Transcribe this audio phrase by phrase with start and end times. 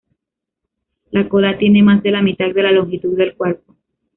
[1.11, 3.75] La cola tiene más de la mitad de la longitud del cuerpo.